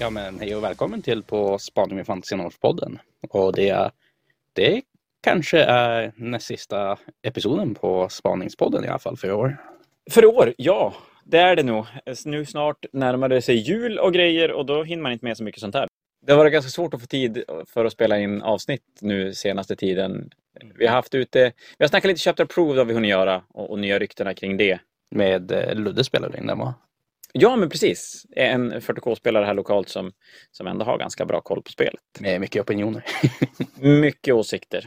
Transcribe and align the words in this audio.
Ja 0.00 0.10
men 0.10 0.40
hej 0.40 0.56
och 0.56 0.64
välkommen 0.64 1.02
till 1.02 1.22
På 1.22 1.58
spaning 1.58 1.96
med 1.96 2.06
Fantasy-podden. 2.06 2.98
Och 3.28 3.52
det, 3.52 3.90
det 4.52 4.82
kanske 5.22 5.60
är 5.60 6.12
näst 6.16 6.46
sista 6.46 6.98
episoden 7.22 7.74
på 7.74 8.08
Spaningspodden 8.08 8.84
i 8.84 8.88
alla 8.88 8.98
fall 8.98 9.16
för 9.16 9.28
i 9.28 9.32
år. 9.32 9.56
För 10.10 10.22
i 10.22 10.26
år, 10.26 10.54
ja. 10.56 10.94
Det 11.24 11.38
är 11.38 11.56
det 11.56 11.62
nog. 11.62 11.86
Nu 12.24 12.44
snart 12.44 12.86
närmar 12.92 13.28
det 13.28 13.42
sig 13.42 13.56
jul 13.56 13.98
och 13.98 14.12
grejer 14.12 14.52
och 14.52 14.66
då 14.66 14.82
hinner 14.82 15.02
man 15.02 15.12
inte 15.12 15.24
med 15.24 15.36
så 15.36 15.44
mycket 15.44 15.60
sånt 15.60 15.74
här. 15.74 15.88
Det 16.26 16.32
har 16.32 16.38
varit 16.38 16.52
ganska 16.52 16.70
svårt 16.70 16.94
att 16.94 17.00
få 17.00 17.06
tid 17.06 17.44
för 17.66 17.84
att 17.84 17.92
spela 17.92 18.18
in 18.18 18.42
avsnitt 18.42 18.98
nu 19.00 19.34
senaste 19.34 19.76
tiden. 19.76 20.30
Vi 20.74 20.86
har 20.86 20.94
haft 20.94 21.14
ute, 21.14 21.52
vi 21.78 21.84
har 21.84 21.88
snackat 21.88 22.08
lite 22.08 22.20
Chapter 22.20 22.44
Prove, 22.44 22.74
det 22.74 22.80
har 22.80 22.86
vi 22.86 22.94
hunnit 22.94 23.10
göra, 23.10 23.42
och, 23.48 23.70
och 23.70 23.78
nya 23.78 23.98
ryktena 23.98 24.34
kring 24.34 24.56
det. 24.56 24.78
Med 25.10 25.52
eh, 25.52 25.74
Ludde 25.74 26.04
spelade 26.04 26.38
in 26.38 26.46
den 26.46 26.58
va? 26.58 26.74
Ja, 27.38 27.56
men 27.56 27.68
precis. 27.68 28.26
En 28.30 28.72
40K-spelare 28.72 29.44
här 29.44 29.54
lokalt 29.54 29.88
som, 29.88 30.12
som 30.50 30.66
ändå 30.66 30.84
har 30.84 30.98
ganska 30.98 31.24
bra 31.24 31.40
koll 31.40 31.62
på 31.62 31.70
spelet. 31.70 32.00
Med 32.20 32.40
mycket 32.40 32.62
opinioner. 32.62 33.04
mycket 34.00 34.34
åsikter. 34.34 34.86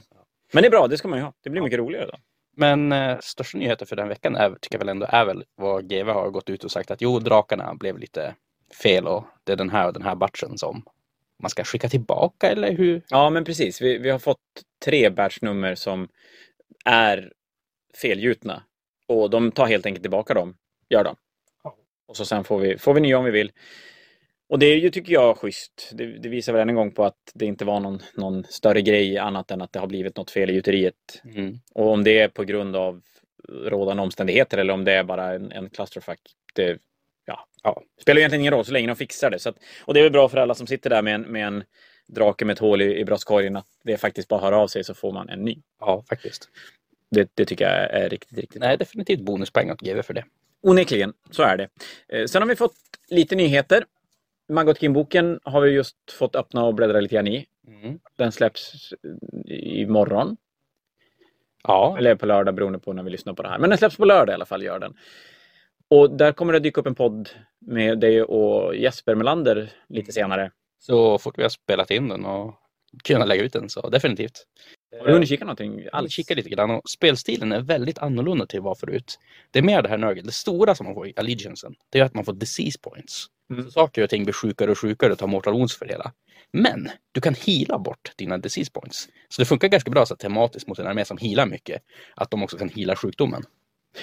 Men 0.54 0.64
det 0.64 0.68
är 0.68 0.72
bra, 0.72 0.88
det 0.88 0.98
ska 0.98 1.08
man 1.08 1.20
ju 1.20 1.26
ha. 1.26 1.34
Det 1.44 1.50
blir 1.50 1.62
mycket 1.62 1.80
roligare 1.80 2.06
då. 2.06 2.18
Men 2.58 2.92
eh, 2.92 3.18
största 3.22 3.58
nyheten 3.58 3.88
för 3.88 3.96
den 3.96 4.08
veckan 4.08 4.36
är, 4.36 4.50
tycker 4.50 4.76
jag 4.76 4.80
väl 4.80 4.90
ändå 4.90 5.06
är 5.10 5.26
väl 5.26 5.44
vad 5.56 5.90
GW 5.90 6.12
har 6.12 6.30
gått 6.30 6.50
ut 6.50 6.64
och 6.64 6.72
sagt 6.72 6.92
att 6.92 7.02
jo, 7.02 7.20
drakarna 7.20 7.76
blev 7.76 7.98
lite 7.98 8.36
fel 8.84 9.08
och 9.08 9.24
det 9.44 9.52
är 9.52 9.58
den 9.58 9.70
här 9.70 9.88
och 9.88 9.94
den 9.94 10.04
här 10.04 10.16
batchen 10.16 10.58
som 10.58 10.84
man 11.44 11.50
ska 11.50 11.64
skicka 11.64 11.90
tillbaka 11.90 12.50
eller 12.50 12.72
hur? 12.72 13.02
Ja, 13.10 13.30
men 13.30 13.44
precis. 13.44 13.82
Vi, 13.82 13.98
vi 13.98 14.10
har 14.10 14.20
fått 14.20 14.38
tre 14.86 15.10
batchnummer 15.10 15.76
som 15.76 16.08
är 16.86 17.34
felgjutna 18.02 18.64
och 19.08 19.30
de 19.30 19.52
tar 19.52 19.66
helt 19.66 19.86
enkelt 19.86 20.04
tillbaka 20.04 20.34
dem. 20.34 20.56
Gör 20.90 21.04
de. 21.04 21.16
Och 22.10 22.18
så 22.18 22.26
sen 22.26 22.44
får 22.44 22.60
vi, 22.60 22.78
får 22.78 22.94
vi 22.94 23.02
nya 23.02 23.18
om 23.18 23.26
vi 23.26 23.32
vill. 23.32 23.52
Och 24.50 24.60
det 24.60 24.66
är 24.66 24.78
ju, 24.78 24.90
tycker 24.90 25.14
jag, 25.14 25.38
schysst. 25.38 25.90
Det, 25.94 26.06
det 26.06 26.30
visar 26.30 26.54
väl 26.54 26.62
än 26.62 26.70
en 26.70 26.76
gång 26.76 26.92
på 26.92 27.06
att 27.06 27.32
det 27.34 27.46
inte 27.46 27.66
var 27.66 27.80
någon, 27.80 28.00
någon 28.14 28.44
större 28.44 28.82
grej 28.82 29.18
annat 29.18 29.52
än 29.52 29.62
att 29.62 29.74
det 29.74 29.80
har 29.80 29.88
blivit 29.88 30.18
något 30.18 30.32
fel 30.32 30.50
i 30.50 30.54
gjuteriet. 30.54 31.22
Mm. 31.36 31.60
Och 31.74 31.92
om 31.92 32.04
det 32.04 32.20
är 32.20 32.28
på 32.28 32.44
grund 32.44 32.76
av 32.76 33.02
rådande 33.50 34.04
omständigheter 34.04 34.58
eller 34.58 34.74
om 34.74 34.86
det 34.86 34.94
är 34.94 35.04
bara 35.04 35.34
en, 35.34 35.52
en 35.52 35.70
clusterfuck, 35.70 36.20
det 36.56 36.80
ja, 37.26 37.48
ja, 37.64 37.82
spelar 38.02 38.20
egentligen 38.20 38.42
ingen 38.42 38.54
roll 38.54 38.66
så 38.66 38.72
länge 38.72 38.88
de 38.88 38.96
fixar 38.96 39.30
det. 39.30 39.46
Att, 39.46 39.58
och 39.86 39.94
det 39.94 40.00
är 40.00 40.04
väl 40.04 40.12
bra 40.12 40.30
för 40.30 40.38
alla 40.38 40.56
som 40.56 40.68
sitter 40.68 40.90
där 40.90 41.02
med 41.02 41.16
en, 41.16 41.22
med 41.22 41.48
en 41.48 41.64
drake 42.08 42.46
med 42.46 42.54
ett 42.54 42.60
hål 42.60 42.82
i, 42.82 43.00
i 43.00 43.06
bröstkorgen 43.06 43.56
att 43.56 43.68
det 43.84 43.98
faktiskt 43.98 44.28
bara 44.28 44.42
hör 44.42 44.52
av 44.52 44.68
sig 44.68 44.84
så 44.84 44.94
får 44.94 45.12
man 45.12 45.30
en 45.30 45.44
ny. 45.46 45.58
Ja, 45.80 46.04
faktiskt. 46.10 46.50
Det, 47.12 47.32
det 47.34 47.46
tycker 47.46 47.66
jag 47.66 48.04
är 48.04 48.10
riktigt, 48.10 48.38
riktigt 48.38 48.62
Nej, 48.62 48.78
definitivt 48.78 49.22
bonuspoäng 49.22 49.72
åt 49.72 49.82
GW 49.82 50.04
för 50.04 50.14
det. 50.14 50.24
Onekligen, 50.62 51.14
så 51.32 51.44
är 51.44 51.58
det. 51.58 51.70
Eh, 52.08 52.26
sen 52.26 52.42
har 52.42 52.50
vi 52.50 52.56
fått 52.56 52.76
lite 53.08 53.36
nyheter. 53.36 53.86
Magotkin-boken 54.50 55.40
har 55.44 55.62
vi 55.62 55.72
just 55.72 55.96
fått 56.12 56.36
öppna 56.36 56.64
och 56.66 56.76
bläddra 56.76 57.00
lite 57.00 57.16
grann 57.16 57.28
i. 57.28 57.46
Mm. 57.68 58.00
Den 58.18 58.32
släpps 58.32 58.94
imorgon. 59.48 60.38
Ja, 61.64 61.96
Eller 61.98 62.16
på 62.16 62.26
lördag 62.26 62.56
beroende 62.56 62.80
på 62.80 62.94
när 62.94 63.04
vi 63.04 63.10
lyssnar 63.10 63.34
på 63.34 63.44
det 63.44 63.50
här. 63.50 63.60
Men 63.60 63.70
den 63.70 63.78
släpps 63.80 63.98
på 63.98 64.06
lördag 64.06 64.34
i 64.34 64.36
alla 64.36 64.46
fall, 64.46 64.64
gör 64.64 64.80
den. 64.80 64.94
Och 65.88 66.12
där 66.18 66.32
kommer 66.32 66.54
det 66.54 66.60
dyka 66.60 66.82
upp 66.82 66.88
en 66.88 66.96
podd 66.96 67.30
med 67.60 68.00
dig 68.00 68.24
och 68.24 68.76
Jesper 68.76 69.16
Melander 69.16 69.72
lite 69.90 70.12
senare. 70.12 70.52
så 70.80 71.18
fort 71.18 71.38
vi 71.38 71.42
har 71.42 71.50
spelat 71.50 71.92
in 71.92 72.08
den 72.08 72.26
och 72.26 72.56
kunna 73.04 73.26
lägga 73.26 73.44
ut 73.44 73.54
den 73.54 73.70
så 73.70 73.90
definitivt. 73.90 74.46
Har 75.00 75.08
du 75.08 75.14
hunnit 75.14 75.30
kika 75.30 75.46
någonting? 75.46 75.88
Allt 75.92 76.12
kika 76.12 76.36
lite 76.36 76.50
grann 76.50 76.72
och 76.72 76.90
spelstilen 76.90 77.52
är 77.52 77.62
väldigt 77.62 77.98
annorlunda 77.98 78.46
till 78.46 78.62
vad 78.62 78.80
förut. 78.80 79.20
Det 79.52 79.60
är 79.60 79.64
mer 79.64 79.82
det 79.82 79.90
här 79.90 79.98
nörget. 79.98 80.26
Det 80.26 80.32
stora 80.32 80.76
som 80.76 80.86
man 80.86 80.96
får 80.96 81.08
i 81.08 81.14
Allegiancen, 81.16 81.76
det 81.90 82.00
är 82.00 82.04
att 82.04 82.14
man 82.14 82.26
får 82.26 82.34
disease 82.34 82.80
points. 82.82 83.26
Mm. 83.52 83.64
Så 83.64 83.72
saker 83.72 84.04
och 84.04 84.10
ting 84.10 84.24
blir 84.24 84.34
sjukare 84.34 84.72
och 84.72 84.80
sjukare 84.80 85.12
och 85.12 85.18
tar 85.18 85.28
mortal 85.28 85.54
wounds 85.54 85.78
för 85.78 85.86
det 85.86 85.94
hela. 85.94 86.12
Men 86.52 86.90
du 87.12 87.22
kan 87.22 87.34
heala 87.34 87.80
bort 87.80 88.12
dina 88.16 88.38
disease 88.38 88.72
points. 88.72 89.10
Så 89.30 89.42
det 89.42 89.46
funkar 89.46 89.68
ganska 89.68 89.92
bra 89.92 90.06
så 90.06 90.16
tematiskt 90.16 90.68
mot 90.68 90.80
en 90.80 90.88
armé 90.88 91.06
som 91.06 91.18
healar 91.18 91.46
mycket. 91.46 91.82
Att 92.16 92.32
de 92.32 92.44
också 92.44 92.58
kan 92.58 92.70
heala 92.70 92.96
sjukdomen. 92.96 93.44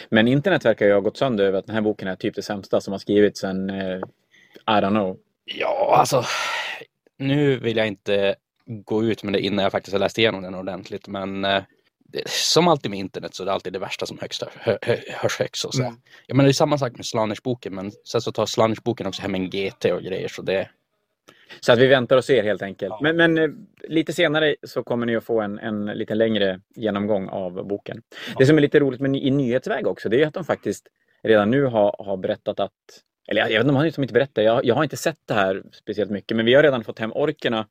Men 0.08 0.28
internet 0.28 0.64
verkar 0.64 0.86
ju 0.86 0.92
ha 0.92 1.00
gått 1.00 1.16
sönder 1.16 1.44
över 1.44 1.58
att 1.58 1.66
den 1.66 1.74
här 1.74 1.82
boken 1.82 2.08
är 2.08 2.16
typ 2.16 2.34
det 2.34 2.42
sämsta 2.42 2.80
som 2.80 2.92
har 2.92 2.98
skrivits 2.98 3.41
sen, 3.41 3.70
eh, 3.70 3.97
I 4.66 4.80
don't 4.80 4.91
know. 4.91 5.16
Ja, 5.44 5.97
alltså. 5.98 6.24
Nu 7.18 7.58
vill 7.58 7.76
jag 7.76 7.86
inte 7.86 8.36
gå 8.66 9.04
ut 9.04 9.22
med 9.22 9.32
det 9.32 9.41
innan 9.41 9.62
jag 9.62 9.72
faktiskt 9.72 9.93
har 9.93 10.00
läst 10.00 10.19
igenom 10.19 10.43
den 10.43 10.54
ordentligt. 10.54 11.09
Men 11.09 11.44
eh, 11.44 11.62
det, 12.09 12.28
som 12.28 12.69
alltid 12.69 12.91
med 12.91 13.00
internet 13.00 13.34
så 13.34 13.43
är 13.43 13.44
det 13.44 13.53
alltid 13.53 13.72
det 13.72 13.78
värsta 13.78 14.06
som 14.06 14.19
högst, 14.19 14.43
hö, 14.43 14.78
hö, 14.82 14.97
hörs 15.09 15.38
högst. 15.38 15.72
Så. 15.72 15.82
Mm. 15.82 15.94
Jag 16.27 16.37
menar, 16.37 16.47
det 16.47 16.50
är 16.50 16.53
samma 16.53 16.78
sak 16.78 16.93
med 16.93 17.04
Slanish-boken. 17.04 17.75
Men 17.75 17.93
sen 18.04 18.21
så 18.21 18.32
tar 18.32 18.47
Slanish-boken 18.47 19.06
också 19.06 19.22
hem 19.22 19.34
en 19.34 19.50
GT 19.50 19.84
och 19.84 20.03
grejer. 20.03 20.28
Så 20.28 20.43
det, 20.43 20.69
Så 21.60 21.72
att 21.72 21.78
vi 21.78 21.87
väntar 21.87 22.16
och 22.16 22.25
ser 22.25 22.43
helt 22.43 22.62
enkelt. 22.62 22.91
Ja. 22.91 22.99
Men, 23.03 23.16
men 23.16 23.38
eh, 23.38 23.50
lite 23.88 24.12
senare 24.12 24.56
så 24.62 24.83
kommer 24.83 25.06
ni 25.06 25.16
att 25.16 25.25
få 25.25 25.41
en, 25.41 25.59
en 25.59 25.87
lite 25.87 26.15
längre 26.15 26.60
genomgång 26.75 27.28
av 27.28 27.66
boken. 27.66 28.03
Det 28.38 28.47
som 28.47 28.56
är 28.56 28.60
lite 28.60 28.81
roligt 28.81 29.00
med 29.00 29.16
i 29.16 29.31
nyhetsväg 29.31 29.87
också, 29.87 30.09
det 30.09 30.22
är 30.22 30.27
att 30.27 30.34
de 30.34 30.44
faktiskt 30.44 30.87
redan 31.22 31.50
nu 31.50 31.65
har, 31.65 31.97
har 31.98 32.16
berättat 32.16 32.60
att 32.60 32.72
eller 33.28 33.41
jag 33.41 33.50
jag 33.50 33.59
vet 33.59 33.64
inte 33.64 33.70
om 33.70 33.76
han 33.76 33.92
som 33.92 34.03
inte 34.03 34.14
berättar, 34.14 34.42
jag, 34.42 34.64
jag 34.64 34.75
har 34.75 34.82
inte 34.82 34.97
sett 34.97 35.20
det 35.26 35.34
här 35.34 35.62
speciellt 35.72 36.10
mycket, 36.10 36.37
men 36.37 36.47
vi 36.47 36.54
har 36.54 36.62
redan 36.62 36.84
fått 36.84 36.98
hem 36.98 37.12
orkerna 37.12 37.66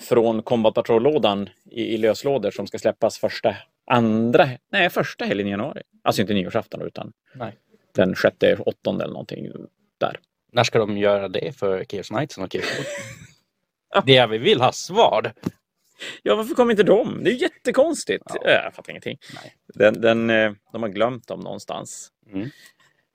från 0.00 0.42
Combat 0.42 0.74
Patrol-lådan 0.74 1.48
i, 1.70 1.82
i 1.94 1.98
löslådor 1.98 2.50
som 2.50 2.66
ska 2.66 2.78
släppas 2.78 3.18
första, 3.18 3.56
andra, 3.86 4.48
nej 4.70 4.90
första 4.90 5.24
helgen 5.24 5.46
i 5.46 5.50
januari. 5.50 5.82
Alltså 6.02 6.22
inte 6.22 6.34
nyårsafton 6.34 6.82
utan 6.82 7.12
nej. 7.34 7.52
den 7.94 8.14
sjätte, 8.14 8.56
åttonde 8.56 9.04
eller 9.04 9.12
någonting 9.12 9.52
där. 9.98 10.18
När 10.52 10.64
ska 10.64 10.78
de 10.78 10.98
göra 10.98 11.28
det 11.28 11.56
för 11.58 11.84
Chaos 11.84 12.08
Knights 12.08 12.38
och 12.38 12.52
Chaos 12.52 12.64
Det 14.06 14.16
är 14.16 14.26
vi 14.26 14.38
vill 14.38 14.60
ha 14.60 14.72
svar. 14.72 15.32
Ja, 16.22 16.36
varför 16.36 16.54
kommer 16.54 16.70
inte 16.70 16.82
de? 16.82 17.24
Det 17.24 17.30
är 17.30 17.32
ju 17.32 17.38
jättekonstigt. 17.38 18.24
Ja. 18.28 18.40
Ja. 18.44 18.50
Jag 18.50 18.74
fattar 18.74 18.90
ingenting. 18.90 19.18
Nej. 19.34 19.54
Den, 19.74 20.00
den, 20.00 20.30
eh, 20.30 20.52
de 20.72 20.82
har 20.82 20.88
glömt 20.88 21.28
dem 21.28 21.40
någonstans. 21.40 22.10
Mm. 22.32 22.48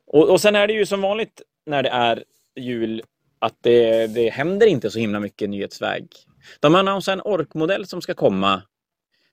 Och, 0.08 0.30
och 0.30 0.42
sen 0.42 0.56
är 0.56 0.68
det 0.68 0.74
ju 0.74 0.86
som 0.86 1.02
vanligt 1.02 1.42
när 1.68 1.84
det 1.84 1.90
är 1.90 2.24
jul 2.56 3.04
att 3.40 3.56
det, 3.62 4.08
det 4.08 4.30
händer 4.30 4.68
inte 4.68 4.92
så 4.92 5.00
himla 5.00 5.20
mycket 5.20 5.50
nyhetsväg. 5.50 6.08
De 6.60 6.74
har 6.74 6.80
annonserat 6.80 7.18
en 7.18 7.32
orkmodell 7.32 7.86
som 7.86 8.02
ska 8.02 8.14
komma 8.14 8.62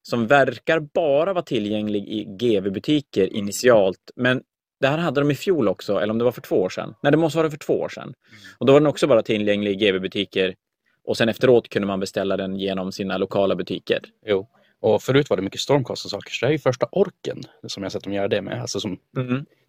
som 0.03 0.27
verkar 0.27 0.81
bara 0.81 1.33
vara 1.33 1.45
tillgänglig 1.45 2.09
i 2.09 2.25
GV-butiker 2.25 3.37
initialt. 3.37 4.11
Men 4.17 4.43
det 4.81 4.89
här 4.89 4.99
hade 4.99 5.21
de 5.21 5.31
i 5.31 5.35
fjol 5.35 5.69
också, 5.69 5.99
eller 5.99 6.11
om 6.11 6.19
det 6.19 6.25
var 6.25 6.33
för 6.33 6.41
två 6.41 6.57
år 6.57 6.69
sedan. 6.69 6.95
Nej, 7.03 7.13
det 7.13 7.19
måste 7.19 7.39
vara 7.39 7.51
för 7.51 7.59
två 7.59 7.81
år 7.81 7.89
sedan. 7.89 8.15
Och 8.59 8.67
då 8.67 8.73
var 8.73 8.81
den 8.81 8.87
också 8.87 9.07
bara 9.07 9.23
tillgänglig 9.23 9.71
i 9.71 9.75
GV-butiker. 9.75 10.55
Och 11.05 11.17
sen 11.17 11.29
efteråt 11.29 11.69
kunde 11.69 11.87
man 11.87 12.01
beställa 12.01 12.37
den 12.37 12.57
genom 12.59 12.93
sina 12.93 13.19
lokala 13.19 13.57
butiker. 13.57 14.01
Jo. 14.27 14.49
Och 14.81 15.03
förut 15.03 15.31
var 15.31 15.37
det 15.37 15.43
mycket 15.43 15.61
Stormcast 15.61 16.05
och 16.05 16.11
saker. 16.11 16.31
Så 16.31 16.47
det 16.47 16.51
är 16.51 16.53
ju 16.53 16.59
första 16.59 16.87
orken 16.93 17.43
som 17.67 17.83
jag 17.83 17.93
sett 17.93 18.05
dem 18.05 18.13
göra 18.13 18.29
det 18.29 18.43
med. 18.43 18.61
Alltså 18.61 18.81
som, 18.81 18.99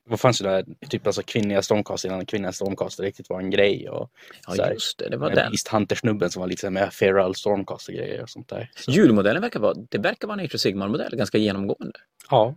vad 0.08 0.20
fanns 0.20 0.40
det 0.40 0.50
där, 0.50 0.66
typ 0.90 1.08
alltså 1.08 1.22
kvinnliga 1.24 1.62
Stormcast 1.62 2.06
innan 2.06 2.26
kvinnliga 2.26 2.52
Stormcast 2.52 3.00
riktigt 3.00 3.30
var 3.30 3.40
en 3.40 3.50
grej. 3.50 3.90
Och 3.90 4.12
Ja, 4.48 4.72
just 4.72 4.98
det. 4.98 5.10
Det 5.10 5.18
var 5.18 5.30
den. 5.30 5.52
Beast 5.52 5.68
Hunter-snubben 5.68 6.30
som 6.30 6.42
var 6.42 6.64
här 6.64 6.70
med 6.70 6.94
Feral 6.94 7.36
Stormcast 7.36 7.90
och 8.22 8.30
sånt 8.30 8.50
där. 8.50 8.72
Så, 8.76 8.92
Julmodellen 8.92 9.42
verkar 9.42 9.60
vara, 9.60 9.74
det 9.74 9.98
verkar 9.98 10.28
vara 10.28 10.40
en 10.40 10.46
of 10.46 10.52
Sigmar-modell, 10.60 11.16
ganska 11.16 11.38
genomgående. 11.38 12.00
ja. 12.30 12.56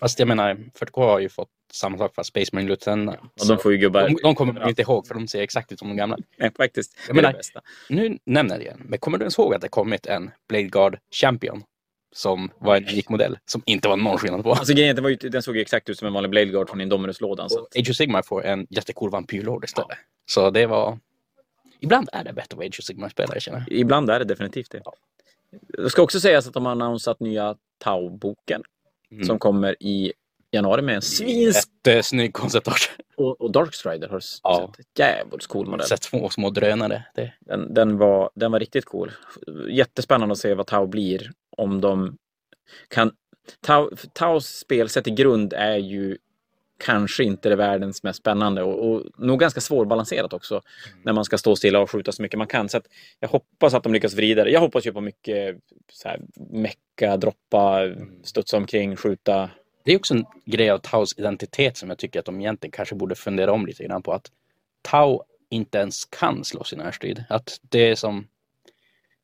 Fast 0.00 0.18
jag 0.18 0.28
menar, 0.28 0.54
40K 0.54 1.00
har 1.00 1.18
ju 1.18 1.28
fått 1.28 1.48
samma 1.72 1.98
sak 1.98 2.14
fast 2.14 2.28
Space 2.28 2.50
Marine 2.52 2.68
Lieutenant. 2.68 3.20
Och 3.40 3.48
de 3.48 3.58
får 3.58 3.72
ju 3.72 3.78
gubbar... 3.78 4.08
de, 4.08 4.16
de 4.22 4.34
kommer 4.34 4.52
man 4.52 4.68
inte 4.68 4.82
ihåg 4.82 5.06
för 5.06 5.14
de 5.14 5.28
ser 5.28 5.42
exakt 5.42 5.72
ut 5.72 5.78
som 5.78 5.88
de 5.88 5.96
gamla. 5.96 6.16
Nej, 6.36 6.50
faktiskt. 6.56 6.98
Jag 7.06 7.16
menar-. 7.16 7.36
Nu 7.88 8.18
nämner 8.24 8.54
jag 8.54 8.60
det 8.60 8.64
igen, 8.64 8.82
men 8.84 8.98
kommer 8.98 9.18
du 9.18 9.22
ens 9.22 9.38
ihåg 9.38 9.54
att 9.54 9.60
det 9.60 9.68
kommit 9.68 10.06
en 10.06 10.30
Blade 10.48 10.64
Guard 10.64 10.98
Champion? 11.10 11.62
Som 12.12 12.50
var 12.58 12.76
en 12.76 12.88
unik 12.88 13.08
modell 13.08 13.38
som 13.46 13.62
inte 13.66 13.88
var 13.88 13.96
någon 13.96 14.18
skillnad 14.18 14.42
på. 14.42 14.52
Alltså 14.52 14.74
grejen 14.74 14.96
det 14.96 15.02
var 15.02 15.08
ju, 15.10 15.16
den 15.16 15.42
såg 15.42 15.56
ju 15.56 15.62
exakt 15.62 15.88
ut 15.88 15.98
som 15.98 16.06
en 16.06 16.12
vanlig 16.14 16.30
Blade 16.30 16.46
Guard 16.46 16.68
från 16.68 16.80
Indominus-lådan. 16.80 17.50
Så. 17.50 17.60
Age 17.78 17.90
of 17.90 17.96
Sigmar 17.96 18.22
får 18.22 18.44
en 18.44 18.66
jättecool 18.70 19.10
vampyrlord 19.10 19.64
istället. 19.64 19.98
Så 20.26 20.50
det 20.50 20.66
var... 20.66 20.98
Ibland 21.80 22.08
är 22.12 22.24
det 22.24 22.32
bättre 22.32 22.42
att 22.50 22.56
vara 22.56 22.66
Age 22.66 22.76
of 22.80 22.84
Sigmar-spelare 22.84 23.40
känner 23.40 23.58
jag. 23.68 23.78
Ibland 23.78 24.10
är 24.10 24.18
det 24.18 24.24
definitivt 24.24 24.70
det. 24.70 24.82
Det 25.82 25.90
ska 25.90 26.02
också 26.02 26.20
sägas 26.20 26.46
att 26.48 26.54
de 26.54 26.64
har 26.64 26.72
annonsat 26.72 27.20
nya 27.20 27.56
Tau-boken 27.84 28.62
Mm. 29.12 29.24
som 29.24 29.38
kommer 29.38 29.82
i 29.82 30.12
januari 30.50 30.82
med 30.82 30.94
en 30.94 31.02
svins... 31.02 31.68
Jättesnygg 31.86 32.32
konceptart. 32.34 32.90
Och, 33.16 33.40
och 33.40 33.50
Darkstrider 33.52 34.08
har 34.08 34.16
du 34.18 34.24
Ja. 34.42 34.72
sett. 34.76 34.86
Jävligt 34.98 35.46
cool 35.46 35.66
modell. 35.66 35.86
Sett 35.86 36.02
små, 36.02 36.28
små 36.30 36.50
drönare. 36.50 37.04
Det, 37.14 37.32
Den, 37.40 37.74
den, 37.74 37.98
var, 37.98 38.30
den 38.34 38.52
var 38.52 38.60
riktigt 38.60 38.84
cool. 38.84 39.12
Jättespännande 39.68 40.32
att 40.32 40.38
se 40.38 40.54
vad 40.54 40.66
Tau 40.66 40.86
blir. 40.86 41.30
Om 41.60 41.80
de 41.80 42.16
kan... 42.88 43.12
Tau, 43.60 43.90
Taus 44.12 44.58
spelsätt 44.58 45.06
i 45.06 45.10
grund 45.10 45.52
är 45.52 45.76
ju 45.76 46.18
kanske 46.84 47.24
inte 47.24 47.48
det 47.48 47.56
världens 47.56 48.02
mest 48.02 48.18
spännande 48.18 48.62
och, 48.62 48.90
och 48.90 49.06
nog 49.18 49.40
ganska 49.40 49.60
svårbalanserat 49.60 50.32
också 50.32 50.62
när 51.02 51.12
man 51.12 51.24
ska 51.24 51.38
stå 51.38 51.56
stilla 51.56 51.80
och 51.80 51.90
skjuta 51.90 52.12
så 52.12 52.22
mycket 52.22 52.38
man 52.38 52.46
kan. 52.46 52.68
Så 52.68 52.80
jag 53.20 53.28
hoppas 53.28 53.74
att 53.74 53.82
de 53.82 53.92
lyckas 53.92 54.14
vrida 54.14 54.44
det. 54.44 54.50
Jag 54.50 54.60
hoppas 54.60 54.86
ju 54.86 54.92
på 54.92 55.00
mycket 55.00 55.56
så 55.92 56.08
här, 56.08 56.20
mecka, 56.50 57.16
droppa, 57.16 57.80
studsa 58.22 58.56
omkring, 58.56 58.96
skjuta. 58.96 59.50
det 59.84 59.92
är 59.92 59.96
också 59.96 60.14
en 60.14 60.24
grej 60.44 60.70
av 60.70 60.78
Taus 60.78 61.18
identitet 61.18 61.76
som 61.76 61.88
jag 61.88 61.98
tycker 61.98 62.18
att 62.18 62.26
de 62.26 62.40
egentligen 62.40 62.72
kanske 62.72 62.94
borde 62.94 63.14
fundera 63.14 63.52
om 63.52 63.66
lite 63.66 63.84
grann 63.84 64.02
på. 64.02 64.12
att 64.12 64.30
Tau 64.82 65.22
inte 65.50 65.78
ens 65.78 66.04
kan 66.04 66.44
slåss 66.44 66.72
i 66.72 66.76
närstrid. 66.76 67.24
Att 67.28 67.60
det 67.62 67.90
är 67.90 67.94
som 67.94 68.26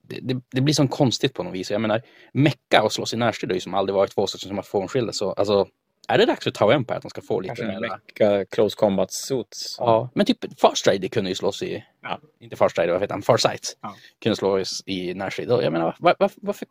det, 0.08 0.20
det, 0.23 0.41
det 0.50 0.61
blir 0.61 0.75
så 0.75 0.88
konstigt 0.88 1.35
på 1.35 1.43
något 1.43 1.55
vis. 1.55 1.70
Jag 1.70 1.81
menar, 1.81 2.03
mecka 2.32 2.82
och 2.82 2.93
slåss 2.93 3.14
i 3.14 3.17
närstrid 3.17 3.50
har 3.50 3.55
ju 3.55 3.61
som 3.61 3.75
aldrig 3.75 3.94
varit 3.94 4.14
två 4.14 4.26
stycken 4.26 4.49
som 4.49 4.56
har 4.56 4.62
frånskilda. 4.62 5.12
Så 5.12 5.32
alltså, 5.32 5.69
är 6.08 6.19
det 6.19 6.26
dags 6.26 6.44
för 6.44 6.50
Tau 6.50 6.70
Empire 6.70 6.97
att 6.97 7.03
de 7.03 7.11
ska 7.11 7.20
få 7.23 7.41
lite 7.41 7.55
Kanske 7.55 7.81
mecka 7.81 8.44
close 8.44 8.76
combat 8.76 9.12
suits. 9.12 9.76
Ja, 9.79 10.11
men 10.14 10.26
typ 10.26 10.61
Farstrider 10.61 11.08
kunde 11.08 11.31
ju 11.31 11.35
slåss 11.35 11.62
i, 11.62 11.85
Ja. 12.03 12.20
inte 12.41 12.56
Farstrider, 12.56 12.93
vad 12.93 13.00
heter 13.00 13.14
han, 13.14 13.23
Farsight. 13.23 13.76
Ja. 13.81 13.94
Kunde 14.23 14.37
slåss 14.37 14.82
i 14.87 15.14
närstrid. 15.14 15.50
Jag 15.50 15.73
menar, 15.73 15.97
var, 15.99 16.17
var, 16.19 16.31
varför, 16.37 16.69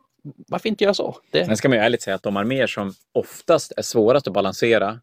varför 0.48 0.68
inte 0.68 0.84
göra 0.84 0.94
så? 0.94 1.16
Det, 1.30 1.46
Sen 1.46 1.56
ska 1.56 1.68
man 1.68 1.78
ju 1.78 1.84
ärligt 1.84 2.02
säga 2.02 2.14
att 2.16 2.22
de 2.22 2.36
arméer 2.36 2.66
som 2.66 2.92
oftast 3.12 3.72
är 3.76 3.82
svårast 3.82 4.26
att 4.26 4.32
balansera 4.32 5.00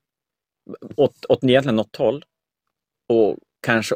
åt, 0.98 1.26
åt 1.30 1.44
egentligen 1.44 1.76
något 1.76 1.96
håll 1.96 2.26
och 3.10 3.38
kanske 3.62 3.96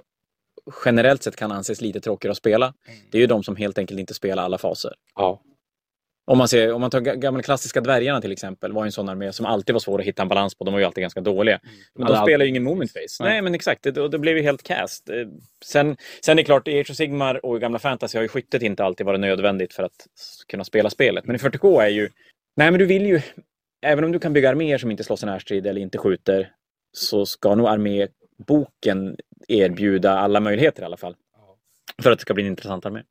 generellt 0.85 1.23
sett 1.23 1.35
kan 1.35 1.51
anses 1.51 1.81
lite 1.81 1.99
tråkigare 2.01 2.31
att 2.31 2.37
spela. 2.37 2.73
Det 3.11 3.17
är 3.17 3.21
ju 3.21 3.27
de 3.27 3.43
som 3.43 3.55
helt 3.55 3.77
enkelt 3.77 3.99
inte 3.99 4.13
spelar 4.13 4.43
alla 4.43 4.57
faser. 4.57 4.93
ja. 5.15 5.41
Om 6.31 6.37
man, 6.37 6.47
ser, 6.47 6.73
om 6.73 6.81
man 6.81 6.89
tar 6.89 7.01
ga- 7.01 7.15
gamla 7.15 7.41
klassiska 7.43 7.81
dvärgarna 7.81 8.21
till 8.21 8.31
exempel, 8.31 8.71
var 8.73 8.83
ju 8.83 8.85
en 8.85 8.91
sån 8.91 9.09
armé 9.09 9.33
som 9.33 9.45
alltid 9.45 9.73
var 9.73 9.79
svår 9.79 9.99
att 9.99 10.05
hitta 10.05 10.21
en 10.21 10.27
balans 10.27 10.55
på. 10.55 10.63
De 10.63 10.71
var 10.73 10.79
ju 10.79 10.85
alltid 10.85 11.01
ganska 11.01 11.21
dåliga. 11.21 11.59
Men 11.95 12.03
Hade 12.07 12.17
de 12.19 12.23
spelar 12.25 12.45
ju 12.45 12.49
ingen 12.49 12.63
moment 12.63 12.91
face. 12.91 13.23
Nej. 13.23 13.29
Nej, 13.29 13.41
men 13.41 13.55
exakt. 13.55 13.83
Det, 13.83 14.07
det 14.09 14.19
blev 14.19 14.37
ju 14.37 14.43
helt 14.43 14.63
cast. 14.63 15.09
Eh, 15.09 15.15
Sen, 15.65 15.97
sen 16.25 16.31
är 16.31 16.35
det 16.35 16.43
klart, 16.45 16.67
i 16.67 16.79
Age 16.79 16.89
of 16.91 16.95
Sigmar 16.97 17.45
och 17.45 17.57
i 17.57 17.59
gamla 17.59 17.79
fantasy 17.79 18.17
har 18.17 18.23
ju 18.23 18.27
skyttet 18.27 18.61
inte 18.61 18.83
alltid 18.83 19.05
varit 19.05 19.19
nödvändigt 19.19 19.73
för 19.73 19.83
att 19.83 20.07
kunna 20.47 20.63
spela 20.63 20.89
spelet. 20.89 21.25
Men 21.25 21.35
i 21.35 21.39
40K 21.39 21.81
är 21.81 21.89
ju... 21.89 22.09
Nej, 22.55 22.71
men 22.71 22.79
du 22.79 22.85
vill 22.85 23.05
ju... 23.05 23.21
Även 23.85 24.03
om 24.03 24.11
du 24.11 24.19
kan 24.19 24.33
bygga 24.33 24.49
arméer 24.49 24.77
som 24.77 24.91
inte 24.91 25.03
slåss 25.03 25.23
i 25.23 25.25
närstrid 25.25 25.67
eller 25.67 25.81
inte 25.81 25.97
skjuter, 25.97 26.51
så 26.97 27.25
ska 27.25 27.55
nog 27.55 27.67
arméboken 27.67 29.15
erbjuda 29.47 30.11
alla 30.19 30.39
möjligheter 30.39 30.81
i 30.81 30.85
alla 30.85 30.97
fall. 30.97 31.15
För 32.03 32.11
att 32.11 32.17
det 32.17 32.21
ska 32.21 32.33
bli 32.33 32.43
en 32.43 32.49
intressant 32.49 32.85
armé. 32.85 33.01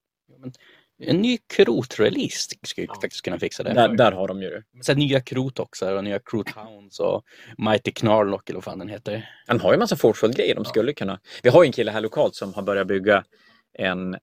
En 1.02 1.16
ny 1.22 1.38
krot-release 1.56 2.54
skulle 2.66 2.86
Ja. 2.86 2.94
faktiskt 3.02 3.22
kunna 3.24 3.38
fixa 3.38 3.62
det. 3.62 3.72
Där, 3.74 3.88
där 3.88 4.12
har 4.12 4.28
de 4.28 4.42
ju 4.42 4.50
det. 4.50 4.62
Sen 4.84 4.98
nya 4.98 5.20
krot 5.20 5.58
också, 5.58 5.90
och 5.96 6.04
nya 6.04 6.18
krot 6.18 6.50
hounds 6.50 7.00
och 7.00 7.22
Mighty 7.58 7.92
Knarlock 7.92 8.48
eller 8.50 8.56
vad 8.56 8.64
fan 8.64 8.78
den 8.78 8.88
heter. 8.88 9.28
Han 9.46 9.60
har 9.60 9.72
ju 9.72 9.78
massa 9.78 9.96
forceful-grejer 9.96 10.54
de 10.54 10.64
skulle 10.64 10.92
kunna... 10.92 11.20
Vi 11.42 11.48
har 11.50 11.62
ju 11.62 11.66
en 11.66 11.72
kille 11.72 11.90
här 11.90 12.00
lokalt 12.00 12.34
som 12.34 12.54
har 12.54 12.62
börjat 12.62 12.86
bygga 12.86 13.24
en 13.78 14.16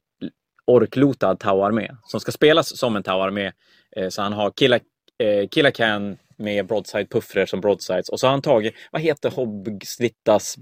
orklotad 0.66 1.36
Tau-armé 1.40 1.96
som 2.04 2.20
ska 2.20 2.32
spelas 2.32 2.78
som 2.78 2.96
en 2.96 3.04
Tau-armé. 3.04 3.52
Eh, 3.96 4.10
Så 4.10 4.22
han 4.22 4.34
har 4.34 4.52
Killa, 4.52 4.76
eh, 5.18 5.48
Killa 5.52 5.72
Can 5.72 6.18
med 6.44 6.66
broadside-puffrar 6.66 7.46
som 7.46 7.62
broadsides 7.62 8.10
och 8.10 8.20
så 8.20 8.28
har 8.28 8.32
han 8.32 8.42
tagit, 8.42 8.74
vad 8.92 9.02
heter 9.02 9.32
Hobbsvittas, 9.32 10.56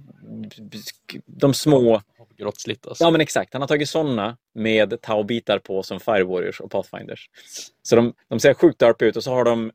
de 1.25 1.53
små, 1.53 2.01
alltså. 2.41 3.03
ja 3.03 3.11
men 3.11 3.21
exakt, 3.21 3.53
han 3.53 3.61
har 3.61 3.67
tagit 3.67 3.89
sådana 3.89 4.37
med 4.53 5.01
Tau-bitar 5.01 5.59
på 5.59 5.83
som 5.83 5.99
Fire 5.99 6.23
Warriors 6.23 6.59
och 6.59 6.71
Pathfinders. 6.71 7.29
Så 7.83 7.95
de, 7.95 8.13
de 8.27 8.39
ser 8.39 8.53
sjukt 8.53 8.79
darp 8.79 9.01
ut 9.01 9.15
och 9.15 9.23
så 9.23 9.33
har 9.33 9.43
de 9.45 9.71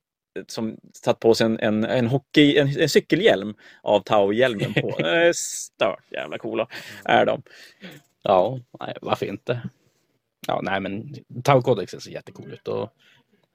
som 0.46 0.76
satt 1.04 1.20
på 1.20 1.34
sig 1.34 1.44
en, 1.44 1.60
en, 1.60 1.84
en, 1.84 2.06
hockey, 2.06 2.58
en, 2.58 2.80
en 2.80 2.88
cykelhjälm 2.88 3.54
av 3.82 4.00
Tau-hjälmen 4.00 4.74
på. 4.74 5.00
Eh, 5.06 5.32
Stört 5.32 6.12
jävla 6.12 6.38
coola 6.38 6.68
är 7.04 7.26
de. 7.26 7.42
Ja, 8.22 8.60
nej, 8.80 8.96
varför 9.02 9.26
inte? 9.26 9.60
Ja, 10.46 10.60
nej 10.62 10.80
men 10.80 11.14
Tau 11.44 11.62
Codex 11.62 11.92
ser 11.92 12.10
jättecool 12.10 12.52
ut 12.52 12.68
och 12.68 12.92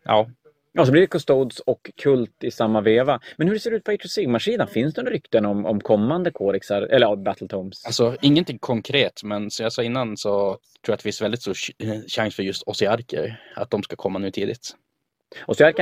ja, 0.04 0.30
Ja, 0.74 0.86
så 0.86 0.92
blir 0.92 1.02
det 1.02 1.08
Custodes 1.08 1.60
och 1.60 1.92
Kult 1.96 2.44
i 2.44 2.52
samma 2.52 2.82
veva. 2.82 3.20
Men 3.38 3.48
hur 3.48 3.58
ser 3.58 3.72
det 3.72 3.78
ut 3.78 3.84
på 3.84 3.92
Age 3.92 4.06
of 4.06 4.12
Sigmar-sidan? 4.12 4.68
Finns 4.68 4.94
det 4.94 5.02
några 5.02 5.14
rykten 5.14 5.46
om, 5.46 5.66
om 5.66 5.82
kommande 5.82 6.32
kodexar, 6.32 6.82
eller 6.82 7.08
ja, 7.08 7.16
Battletomes? 7.16 7.86
alltså 7.86 8.16
ingenting 8.22 8.60
konkret 8.60 9.24
men 9.24 9.52
som 9.52 9.64
jag 9.64 9.74
sa 9.74 9.84
innan 9.84 10.18
så 10.18 10.30
tror 10.32 10.60
jag 10.86 10.94
att 10.94 11.00
det 11.00 11.04
finns 11.04 11.22
väldigt 11.22 11.42
stor 11.42 11.54
ch- 11.54 12.08
chans 12.08 12.36
för 12.36 12.44
just 12.44 12.64
Ossiarker 12.64 13.52
att 13.56 13.70
de 13.70 13.84
ska 13.84 13.96
komma 13.96 14.20
nu 14.20 14.32
tidigt. 14.32 14.76
Så 15.48 15.74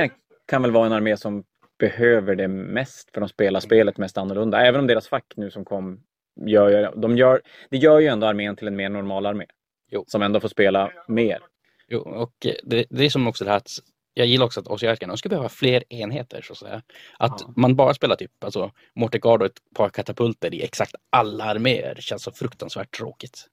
kan, 0.46 0.62
väl 0.62 0.70
vara 0.70 0.86
en 0.86 0.92
armé 0.92 1.16
som 1.16 1.44
behöver 1.78 2.34
det 2.34 2.48
mest 2.48 3.10
för 3.14 3.20
de 3.20 3.28
spelar 3.28 3.60
spelet 3.60 3.98
mest 3.98 4.18
annorlunda. 4.18 4.60
Även 4.66 4.80
om 4.80 4.86
deras 4.86 5.08
fack 5.08 5.32
nu 5.36 5.50
som 5.50 5.64
kom 5.64 6.00
gör, 6.46 6.92
de 6.96 7.16
gör, 7.16 7.40
det 7.70 7.76
gör 7.76 7.98
ju 7.98 8.06
ändå 8.06 8.26
armén 8.26 8.56
till 8.56 8.68
en 8.68 8.76
mer 8.76 8.88
normal 8.88 9.26
armé. 9.26 9.44
Jo. 9.90 10.04
Som 10.06 10.22
ändå 10.22 10.40
får 10.40 10.48
spela 10.48 10.92
mer. 11.08 11.38
Jo, 11.88 12.00
och 12.00 12.46
eh, 12.46 12.54
det, 12.62 12.86
det 12.90 13.04
är 13.04 13.10
som 13.10 13.26
också 13.26 13.44
det 13.44 13.50
här 13.50 13.56
att 13.56 13.70
jag 14.14 14.26
gillar 14.26 14.46
också 14.46 14.60
att 14.60 14.66
Ossiarkerna, 14.66 15.12
de 15.12 15.16
ska 15.18 15.28
behöva 15.28 15.48
fler 15.48 15.84
enheter 15.92 16.42
så 16.42 16.52
att 16.52 16.58
säga. 16.58 16.82
Att 17.18 17.40
Ja. 17.40 17.52
man 17.56 17.76
bara 17.76 17.94
spelar 17.94 18.16
typ 18.16 18.44
alltså 18.44 18.72
Mortegard 18.94 19.40
och 19.42 19.46
ett 19.46 19.58
par 19.74 19.88
katapulter 19.90 20.54
i 20.54 20.62
exakt 20.62 20.94
alla 21.10 21.44
arméer 21.44 21.96
känns 22.00 22.22
så 22.22 22.32
fruktansvärt 22.32 22.96
tråkigt. 22.96 23.46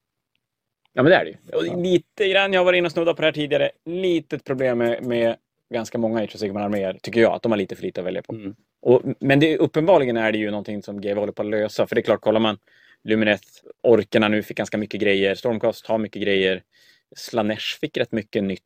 Ja, 0.94 1.04
men 1.04 1.10
det 1.10 1.16
är 1.16 1.26
det 1.26 1.32
ju. 1.32 1.72
Och 1.72 1.82
lite 1.84 2.28
grann, 2.30 2.54
jag 2.54 2.64
var 2.66 2.74
inne 2.74 2.86
och 2.86 2.92
snudda 2.92 3.14
på 3.14 3.22
det 3.22 3.28
här 3.28 3.32
tidigare, 3.32 3.72
litet 3.86 4.44
problem 4.44 4.78
med, 4.78 5.04
med 5.04 5.36
ganska 5.74 5.98
många 5.98 6.20
Age 6.24 6.36
of 6.36 6.40
Sigmar-arméer, 6.40 6.98
tycker 7.02 7.22
jag, 7.22 7.34
att 7.34 7.42
de 7.42 7.52
har 7.52 7.58
lite 7.58 7.76
för 7.76 7.84
lite 7.84 8.02
att 8.02 8.08
välja 8.08 8.22
på. 8.22 8.34
Mm. 8.34 8.56
Och, 8.82 9.02
men 9.20 9.40
det, 9.40 9.58
uppenbarligen 9.58 10.18
är 10.18 10.32
det 10.32 10.38
ju 10.38 10.52
någonting 10.52 10.84
som 10.84 11.02
GW 11.02 11.20
håller 11.20 11.34
på 11.34 11.42
att 11.42 11.50
lösa. 11.50 11.88
För 11.88 11.96
det 11.96 12.02
är 12.02 12.04
klart, 12.04 12.22
kollar 12.22 12.40
man 12.40 12.58
Lumineth, 13.04 13.48
Orkerna 13.84 14.28
nu 14.28 14.44
fick 14.44 14.58
ganska 14.58 14.78
mycket 14.78 15.02
grejer. 15.02 15.36
Stormcast 15.36 15.86
har 15.88 15.98
mycket 15.98 16.22
grejer. 16.22 16.64
Slanesh 17.16 17.80
fick 17.82 17.98
rätt 17.98 18.12
mycket 18.12 18.44
nytt. 18.44 18.64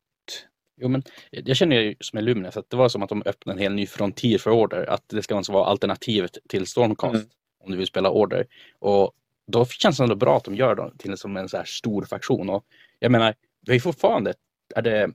Jo, 0.81 0.87
men 0.87 1.03
jag 1.31 1.57
känner 1.57 1.75
ju 1.81 1.95
som 1.99 2.17
är 2.17 2.21
Luminous 2.23 2.57
att 2.57 2.69
det 2.69 2.77
var 2.77 2.89
som 2.89 3.03
att 3.03 3.09
de 3.09 3.23
öppnade 3.25 3.57
en 3.57 3.61
hel 3.61 3.73
ny 3.73 3.87
frontier 3.87 4.37
för 4.37 4.51
Order. 4.51 4.89
Att 4.89 5.03
det 5.09 5.23
ska 5.23 5.35
alltså 5.37 5.51
vara 5.51 5.65
alternativet 5.65 6.37
till 6.49 6.67
Stormcast 6.67 7.15
Mm. 7.15 7.27
om 7.63 7.71
du 7.71 7.77
vill 7.77 7.87
spela 7.87 8.09
Order. 8.09 8.45
Och 8.79 9.11
då 9.47 9.65
känns 9.65 9.97
det 9.97 10.03
ändå 10.03 10.15
bra 10.15 10.37
att 10.37 10.43
de 10.43 10.55
gör 10.55 10.75
det 10.75 10.91
till 10.97 11.17
som 11.17 11.37
en 11.37 11.49
så 11.49 11.57
här 11.57 11.65
stor 11.65 12.03
faktion. 12.05 12.49
Och 12.49 12.65
jag 12.99 13.11
menar, 13.11 13.35
vi 13.65 13.71
har 13.71 13.73
ju 13.75 13.79
fortfarande, 13.79 14.33
är 14.75 14.81
det 14.81 15.11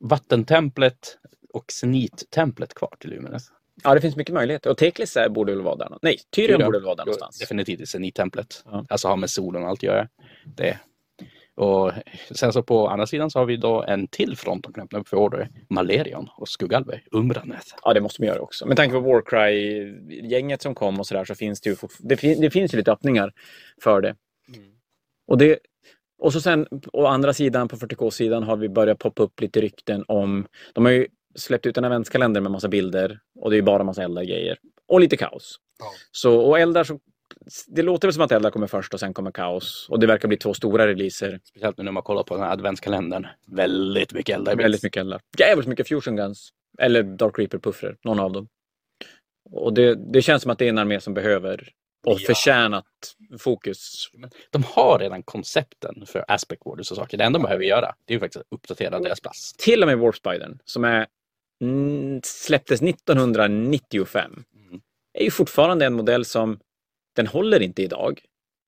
vattentemplet 0.00 1.18
och 1.52 1.64
snit-templet 1.72 2.74
kvar 2.74 2.94
till 2.98 3.10
Luminous? 3.10 3.52
Ja, 3.84 3.94
det 3.94 4.00
finns 4.00 4.16
mycket 4.16 4.34
möjligheter. 4.34 4.70
Och 4.70 4.78
Teklis 4.78 5.16
borde 5.30 5.52
väl 5.52 5.62
vara 5.62 5.76
där. 5.76 5.98
Nej, 6.02 6.18
Tyrion 6.30 6.64
borde 6.64 6.78
väl 6.78 6.84
vara 6.84 6.94
där 6.94 7.04
någonstans. 7.04 7.38
Definitivt 7.38 7.80
i 7.80 7.86
snit-templet. 7.86 8.62
Ja. 8.64 8.86
Alltså 8.88 9.08
ha 9.08 9.16
med 9.16 9.30
solen 9.30 9.62
och 9.62 9.68
allt 9.68 9.78
att 9.78 9.82
göra. 9.82 10.08
Det. 10.56 10.78
Och 11.54 11.92
sen 12.34 12.52
så 12.52 12.62
på 12.62 12.88
andra 12.88 13.06
sidan 13.06 13.30
så 13.30 13.38
har 13.38 13.46
vi 13.46 13.56
då 13.56 13.82
en 13.82 14.08
till 14.08 14.36
front 14.36 14.64
de 14.64 14.72
kan 14.72 14.84
öppna 14.84 14.98
upp 14.98 15.08
för 15.08 15.16
Order. 15.16 15.48
Malerion 15.70 16.28
och 16.36 16.48
Skuggalver, 16.48 17.02
Umbranet. 17.10 17.74
Ja, 17.82 17.92
det 17.94 18.00
måste 18.00 18.22
man 18.22 18.28
göra 18.28 18.40
också. 18.40 18.66
Med 18.66 18.76
tanke 18.76 18.92
på 18.92 19.00
Warcry-gänget 19.00 20.62
som 20.62 20.74
kom 20.74 21.00
och 21.00 21.06
sådär 21.06 21.24
så 21.24 21.34
finns 21.34 21.60
det 21.60 21.70
ju 21.70 21.76
det, 21.98 22.16
fin- 22.16 22.40
det 22.40 22.50
finns 22.50 22.74
ju 22.74 22.78
lite 22.78 22.92
öppningar 22.92 23.32
för 23.82 24.00
det. 24.00 24.16
Och, 25.26 25.38
det, 25.38 25.58
och 26.18 26.32
så 26.32 26.40
sen 26.40 26.66
å 26.92 27.06
andra 27.06 27.32
sidan, 27.32 27.68
på 27.68 27.76
40K-sidan, 27.76 28.42
har 28.42 28.56
vi 28.56 28.68
börjat 28.68 28.98
poppa 28.98 29.22
upp 29.22 29.40
lite 29.40 29.60
rykten 29.60 30.04
om... 30.08 30.46
De 30.72 30.84
har 30.84 30.92
ju 30.92 31.06
släppt 31.34 31.66
ut 31.66 31.76
en 31.76 31.84
eventskalender 31.84 32.40
med 32.40 32.52
massa 32.52 32.68
bilder 32.68 33.20
och 33.40 33.50
det 33.50 33.54
är 33.54 33.58
ju 33.58 33.62
bara 33.62 33.84
massa 33.84 34.02
eldar-grejer. 34.02 34.58
Och 34.88 35.00
lite 35.00 35.16
kaos. 35.16 35.56
Ja. 35.78 35.86
Så, 36.12 36.40
och 36.40 36.58
eldar 36.58 36.84
så... 36.84 36.98
Det 37.66 37.82
låter 37.82 38.08
väl 38.08 38.12
som 38.14 38.22
att 38.22 38.32
eldar 38.32 38.50
kommer 38.50 38.66
först 38.66 38.94
och 38.94 39.00
sen 39.00 39.14
kommer 39.14 39.30
kaos. 39.30 39.86
Och 39.90 40.00
det 40.00 40.06
verkar 40.06 40.28
bli 40.28 40.36
två 40.36 40.54
stora 40.54 40.86
releaser. 40.86 41.40
Speciellt 41.44 41.78
nu 41.78 41.84
när 41.84 41.92
man 41.92 42.02
kollar 42.02 42.22
på 42.22 42.34
den 42.34 42.44
här 42.44 42.52
adventskalendern. 42.52 43.26
Väldigt 43.46 44.12
mycket 44.12 44.36
eldar. 44.36 44.56
Väldigt 44.56 44.82
mycket 44.82 45.00
eldar. 45.00 45.20
Jävligt 45.38 45.68
mycket 45.68 45.88
fusion 45.88 46.16
guns. 46.16 46.50
Eller 46.78 47.02
Dark 47.02 47.38
Reaper-puffrar, 47.38 47.96
någon 48.04 48.20
av 48.20 48.32
dem. 48.32 48.48
Och 49.50 49.72
det, 49.74 49.94
det 50.12 50.22
känns 50.22 50.42
som 50.42 50.50
att 50.50 50.58
det 50.58 50.64
är 50.64 50.68
en 50.68 50.78
armé 50.78 51.00
som 51.00 51.14
behöver 51.14 51.68
och 52.06 52.20
Ja. 52.20 52.26
förtjänat 52.26 52.86
fokus. 53.38 54.10
De 54.50 54.62
har 54.66 54.98
redan 54.98 55.22
koncepten 55.22 56.04
för 56.06 56.24
aspect 56.28 56.62
warders 56.64 56.90
och 56.90 56.96
saker. 56.96 57.18
Det 57.18 57.24
enda 57.24 57.38
de 57.38 57.42
behöver 57.42 57.64
göra 57.64 57.94
det 58.04 58.12
är 58.12 58.16
ju 58.16 58.20
faktiskt 58.20 58.40
att 58.40 58.46
uppdatera 58.50 59.00
deras 59.00 59.20
plats. 59.20 59.52
Till 59.52 59.82
och 59.82 59.86
med 59.88 59.98
Warspidern, 59.98 60.58
som 60.64 60.84
är, 60.84 61.06
mm, 61.60 62.20
släpptes 62.24 62.82
1995, 62.82 64.44
Mm. 64.68 64.80
är 65.18 65.24
ju 65.24 65.30
fortfarande 65.30 65.86
en 65.86 65.92
modell 65.92 66.24
som 66.24 66.58
den 67.12 67.26
håller 67.26 67.62
inte 67.62 67.82
idag. 67.82 68.20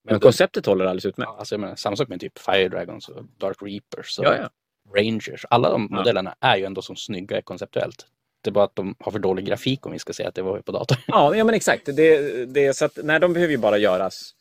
Men, 0.05 0.15
Men 0.15 0.21
konceptet 0.21 0.67
håller 0.67 0.85
alldeles 0.85 1.07
utmärkt. 1.07 1.31
ja, 1.33 1.39
alltså 1.39 1.59
menar, 1.59 1.77
samma 1.77 1.97
sak 1.97 2.09
med 2.09 2.21
typ 2.21 2.39
Fire 2.39 2.69
Dragons 2.69 3.09
och 3.09 3.25
Dark 3.39 3.57
Reapers 3.61 4.19
och 4.19 4.25
Ja, 4.25 4.37
ja. 4.37 4.51
Rangers. 4.97 5.45
Alla 5.51 5.71
de 5.71 5.89
modellerna 5.91 6.35
är 6.41 6.57
ju 6.57 6.65
ändå 6.65 6.83
som 6.83 6.97
snygga 6.97 7.43
konceptuellt. 7.43 8.07
Det 8.41 8.51
är 8.51 8.53
bara 8.53 8.65
att 8.65 8.77
de 8.77 8.97
har 8.99 9.13
för 9.13 9.19
dålig 9.19 9.47
grafik 9.47 9.87
om 9.87 9.93
vi 9.93 9.99
ska 9.99 10.13
säga 10.13 10.29
att 10.29 10.35
det 10.35 10.43
var 10.43 10.61
på 10.61 10.73
dator. 10.73 10.99
Ja, 11.07 11.37
ja 11.37 11.45
men 11.45 11.55
exakt. 11.55 11.87
Det, 11.87 12.45
det, 12.47 12.67
är 12.67 12.73
så 12.73 12.85
att, 12.85 12.99
nej, 13.03 13.21
de 13.21 13.33
behöver 13.33 13.53
ju 13.53 13.59
bara 13.59 13.79
göras, 13.79 14.35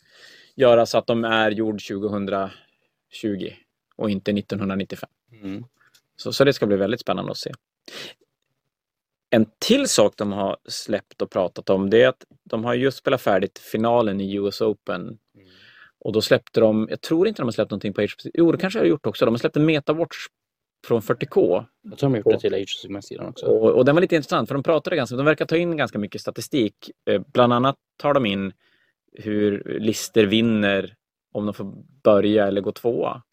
göras 0.55 0.89
så 0.89 0.97
att 0.97 1.07
de 1.07 1.23
är 1.23 1.51
gjord 1.51 1.81
2020 1.87 2.49
och 3.95 4.09
inte 4.09 4.31
1995. 4.31 5.09
Mm. 5.43 5.63
Så, 6.15 6.33
så 6.33 6.43
det 6.43 6.53
ska 6.53 6.65
bli 6.65 6.77
väldigt 6.77 7.01
spännande 7.01 7.31
att 7.31 7.37
se. 7.37 7.51
En 9.33 9.45
till 9.59 9.87
sak 9.87 10.13
de 10.17 10.31
har 10.31 10.57
släppt 10.65 11.21
och 11.21 11.31
pratat 11.31 11.69
om 11.69 11.89
det 11.89 12.01
är 12.01 12.07
att 12.07 12.25
de 12.43 12.65
har 12.65 12.73
just 12.73 12.97
spelat 12.97 13.21
färdigt 13.21 13.59
finalen 13.59 14.21
i 14.21 14.35
US 14.35 14.61
Open. 14.61 15.17
Och 15.99 16.13
då 16.13 16.21
släppte 16.21 16.59
de, 16.59 16.87
jag 16.89 17.01
tror 17.01 17.27
inte 17.27 17.41
de 17.41 17.45
har 17.45 17.51
släppt 17.51 17.71
någonting 17.71 17.93
på 17.93 18.01
HP. 18.01 18.31
Jo, 18.33 18.51
det 18.51 18.57
kanske 18.57 18.79
jag 18.79 18.83
har 18.83 18.89
gjort 18.89 19.05
också. 19.05 19.25
De 19.25 19.31
har 19.31 19.39
släppt 19.39 19.57
en 19.57 19.65
Metawatch 19.65 20.15
från 20.87 21.01
40K. 21.01 21.65
Jag 21.81 21.97
tror 21.97 22.09
de 22.09 22.13
har 22.13 22.17
gjort 22.17 22.41
det 22.41 22.49
till 22.49 22.65
Sigmar-sidan 22.67 23.27
också. 23.27 23.45
Och, 23.45 23.71
och 23.71 23.85
den 23.85 23.95
var 23.95 24.01
lite 24.01 24.15
intressant 24.15 24.47
för 24.47 24.55
de 24.55 24.63
pratade 24.63 24.95
ganska, 24.95 25.15
de 25.15 25.25
verkar 25.25 25.45
ta 25.45 25.57
in 25.57 25.77
ganska 25.77 25.99
mycket 25.99 26.21
statistik. 26.21 26.91
Eh, 27.09 27.21
bland 27.33 27.53
annat 27.53 27.75
tar 27.97 28.13
de 28.13 28.25
in 28.25 28.53
hur 29.13 29.77
lister 29.79 30.25
vinner 30.25 30.95
om 31.31 31.45
de 31.45 31.53
får 31.53 31.73
börja 32.03 32.47
eller 32.47 32.61
gå 32.61 32.71
tvåa. 32.71 33.23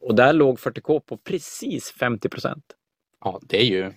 Och 0.00 0.14
där 0.14 0.32
låg 0.32 0.58
40K 0.58 1.00
på 1.00 1.16
precis 1.16 1.92
50 1.92 2.28
procent. 2.28 2.64
Ja, 3.20 3.40
det 3.42 3.60
är 3.60 3.66
ju 3.66 3.92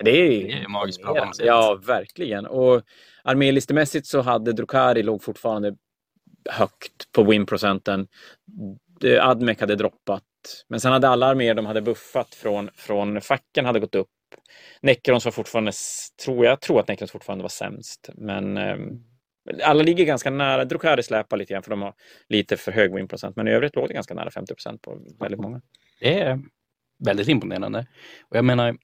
det 0.00 0.10
är, 0.10 0.46
Det 0.46 0.52
är 0.52 0.68
magiskt 0.68 1.02
bra 1.02 1.14
balanserat. 1.14 1.46
Ja, 1.46 1.80
verkligen. 1.86 2.46
Och 2.46 2.82
armélistemässigt 3.22 4.06
så 4.06 4.20
hade 4.20 4.52
Drukari 4.52 5.02
låg 5.02 5.22
fortfarande 5.22 5.74
högt 6.50 7.12
på 7.12 7.22
win-procenten. 7.22 8.06
Admec 9.20 9.60
hade 9.60 9.76
droppat. 9.76 10.22
Men 10.68 10.80
sen 10.80 10.92
hade 10.92 11.08
alla 11.08 11.26
arméer 11.26 11.54
de 11.54 11.66
hade 11.66 11.82
buffat 11.82 12.34
från, 12.34 12.70
från 12.74 13.20
facken 13.20 13.64
hade 13.64 13.80
gått 13.80 13.94
upp. 13.94 14.08
Necrons 14.80 15.24
var 15.24 15.32
fortfarande, 15.32 15.72
tror 16.24 16.44
jag, 16.44 16.60
tror 16.60 16.80
att 16.80 16.88
Necrons 16.88 17.12
fortfarande 17.12 17.42
var 17.42 17.48
sämst. 17.48 18.10
Men 18.14 18.56
ehm, 18.56 19.00
alla 19.62 19.82
ligger 19.82 20.04
ganska 20.04 20.30
nära. 20.30 20.64
Drukari 20.64 21.02
släpar 21.02 21.36
lite 21.36 21.52
grann 21.52 21.62
för 21.62 21.70
de 21.70 21.82
har 21.82 21.94
lite 22.28 22.56
för 22.56 22.72
hög 22.72 22.94
win-procent. 22.94 23.36
Men 23.36 23.48
i 23.48 23.50
övrigt 23.50 23.76
låg 23.76 23.88
det 23.88 23.94
ganska 23.94 24.14
nära 24.14 24.30
50 24.30 24.54
procent 24.54 24.82
på 24.82 25.00
väldigt 25.20 25.40
många. 25.40 25.60
Det 26.00 26.20
är 26.20 26.40
väldigt 27.04 27.28
imponerande. 27.28 27.86
Och 28.28 28.36
jag 28.36 28.44
menar, 28.44 28.76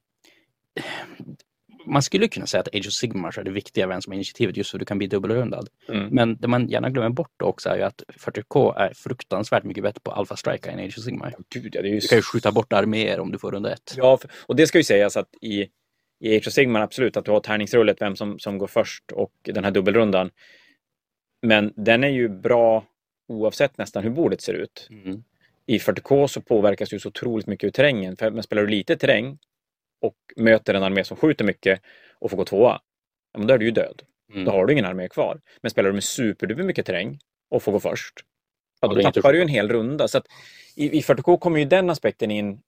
man 1.86 2.02
skulle 2.02 2.28
kunna 2.28 2.46
säga 2.46 2.60
att 2.60 2.74
Age 2.74 2.86
of 2.86 2.92
Sigmar 2.92 3.38
är 3.38 3.44
det 3.44 3.50
viktiga 3.50 3.86
vem 3.86 4.02
som 4.02 4.10
har 4.10 4.14
initiativet 4.14 4.56
just 4.56 4.70
för 4.70 4.78
att 4.78 4.80
du 4.80 4.84
kan 4.84 4.98
bli 4.98 5.06
dubbelrundad. 5.06 5.68
Mm. 5.88 6.08
Men 6.08 6.36
det 6.36 6.48
man 6.48 6.68
gärna 6.68 6.90
glömmer 6.90 7.10
bort 7.10 7.42
också 7.42 7.68
är 7.68 7.76
ju 7.76 7.82
att 7.82 8.02
40K 8.18 8.76
är 8.76 8.92
fruktansvärt 8.94 9.64
mycket 9.64 9.82
bättre 9.82 10.00
på 10.00 10.10
Alpha 10.10 10.36
Strike 10.36 10.70
än 10.70 10.78
Age 10.78 10.98
of 10.98 11.04
Sigmar. 11.04 11.34
Gud, 11.54 11.74
ja, 11.74 11.82
det 11.82 11.88
är 11.88 11.92
ju 11.92 12.00
Du 12.00 12.08
kan 12.08 12.18
ju 12.18 12.22
skjuta 12.22 12.52
bort 12.52 12.72
arméer 12.72 13.20
om 13.20 13.32
du 13.32 13.38
får 13.38 13.52
runda 13.52 13.72
ett. 13.72 13.94
Ja, 13.96 14.18
och 14.46 14.56
det 14.56 14.66
ska 14.66 14.78
ju 14.78 14.84
sägas 14.84 15.16
att 15.16 15.28
i, 15.40 15.68
i 16.20 16.36
Age 16.36 16.46
of 16.46 16.52
Sigmar 16.52 16.80
absolut 16.80 17.16
att 17.16 17.24
du 17.24 17.30
har 17.30 17.40
tärningsrullet, 17.40 18.00
vem 18.00 18.16
som, 18.16 18.38
som 18.38 18.58
går 18.58 18.66
först 18.66 19.12
och 19.12 19.32
den 19.42 19.64
här 19.64 19.70
dubbelrundan. 19.70 20.30
Men 21.42 21.72
den 21.76 22.04
är 22.04 22.08
ju 22.08 22.28
bra 22.28 22.84
oavsett 23.28 23.78
nästan 23.78 24.02
hur 24.02 24.10
bordet 24.10 24.40
ser 24.40 24.54
ut. 24.54 24.88
Mm. 24.90 25.22
I 25.66 25.78
40K 25.78 26.26
så 26.26 26.40
påverkas 26.40 26.92
ju 26.92 26.98
så 26.98 27.08
otroligt 27.08 27.46
mycket 27.46 27.66
ur 27.66 27.70
terrängen. 27.70 28.16
För 28.16 28.30
men 28.30 28.42
spelar 28.42 28.62
du 28.62 28.68
lite 28.68 28.96
terräng 28.96 29.38
och 30.00 30.16
möter 30.36 30.74
en 30.74 30.82
armé 30.82 31.04
som 31.04 31.16
skjuter 31.16 31.44
mycket 31.44 31.80
och 32.18 32.30
får 32.30 32.36
gå 32.36 32.44
tvåa, 32.44 32.80
ja, 33.32 33.38
men 33.38 33.46
då 33.46 33.54
är 33.54 33.58
du 33.58 33.64
ju 33.64 33.70
död. 33.70 34.02
Mm. 34.32 34.44
Då 34.44 34.50
har 34.50 34.66
du 34.66 34.72
ingen 34.72 34.84
armé 34.84 35.08
kvar. 35.08 35.40
Men 35.60 35.70
spelar 35.70 35.88
du 35.88 35.92
med 35.92 36.04
superduper 36.04 36.62
mycket 36.62 36.86
terräng 36.86 37.18
och 37.50 37.62
får 37.62 37.72
gå 37.72 37.80
först, 37.80 38.14
ja, 38.16 38.24
Ja, 38.80 38.88
då 38.88 38.94
du 38.94 39.02
tappar 39.02 39.32
du 39.32 39.42
en 39.42 39.48
hel 39.48 39.68
runda. 39.68 40.08
Så 40.08 40.20
i, 40.76 40.98
I 40.98 41.00
40K 41.00 41.38
kommer 41.38 41.58
ju 41.58 41.64
den 41.64 41.90
aspekten 41.90 42.30
in 42.30 42.60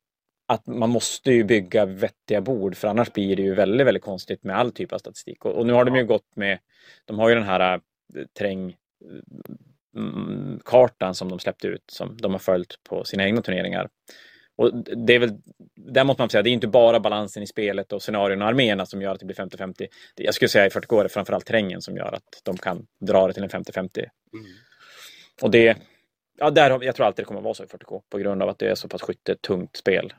att 0.47 0.67
man 0.67 0.91
måste 0.91 1.33
ju 1.33 1.45
bygga 1.45 1.85
vettiga 1.85 2.41
bord 2.41 2.77
för 2.77 2.89
annars 2.89 3.13
blir 3.13 3.37
det 3.37 3.43
ju 3.43 3.55
väldigt, 3.55 3.87
väldigt 3.87 4.03
konstigt 4.03 4.45
med 4.45 4.57
all 4.57 4.73
typ 4.73 4.93
av 4.93 4.99
statistik. 4.99 5.45
Och, 5.45 5.53
och 5.53 5.67
nu 5.67 5.73
har 5.73 5.85
de 5.85 5.97
ju 5.97 6.05
gått 6.05 6.37
med, 6.37 6.59
de 7.05 7.19
har 7.19 7.29
ju 7.29 7.35
den 7.35 7.45
här 7.45 7.75
äh, 7.75 7.81
terräng 8.39 8.77
mm, 9.97 10.61
kartan 10.65 11.15
som 11.15 11.29
de 11.29 11.39
släppte 11.39 11.69
ut 11.69 11.85
som 11.87 12.17
de 12.17 12.33
har 12.33 12.39
följt 12.39 12.83
på 12.89 13.05
sina 13.05 13.25
egna 13.25 13.43
turneringar. 13.43 13.89
Och 14.63 14.85
det 15.07 15.15
är 15.15 15.19
väl, 15.19 15.31
där 15.77 16.05
måste 16.05 16.23
man 16.23 16.31
säga, 16.31 16.43
det 16.43 16.51
är 16.51 16.53
inte 16.53 16.67
bara 16.69 17.01
balansen 17.01 17.43
i 17.43 17.47
spelet 17.47 17.93
och 17.93 18.03
scenarion 18.03 18.43
och 18.43 18.49
arméerna 18.49 18.87
som 18.87 19.03
gör 19.03 19.13
att 19.13 19.21
det 19.21 19.27
blir 19.27 19.37
50-50. 19.37 19.75
Det- 20.15 20.23
Jag 20.25 20.35
skulle 20.35 20.49
säga 20.49 20.67
i 20.67 20.71
40K 20.71 20.99
är 21.01 21.03
det 21.03 21.09
framförallt 21.09 21.47
terrängen 21.47 21.83
som 21.83 21.97
gör 21.97 22.13
att 22.15 22.41
de 22.45 22.57
kan 22.57 22.87
dra 23.01 23.27
det 23.27 23.33
till 23.33 23.43
en 23.43 23.49
50-50. 23.51 23.99
Mm. 23.99 24.47
Och 25.43 25.51
det, 25.51 25.77
ja, 26.39 26.51
där, 26.51 26.71
har- 26.71 26.83
jag 26.83 26.95
tror 26.97 27.07
alltid 27.07 27.23
det 27.25 27.27
kommer 27.27 27.41
att 27.41 27.45
vara 27.45 27.55
så 27.55 27.65
i 27.65 27.67
40K 27.67 28.03
på 28.11 28.19
grund 28.19 28.43
av 28.43 28.49
att 28.49 28.59
det 28.59 28.71
är 28.71 28.75
så 28.75 28.89
pass 28.89 29.03
skyttetungt 29.03 29.77
spel. 29.77 30.13